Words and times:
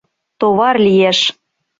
—Товар 0.39 0.75
лиеш! 0.85 1.19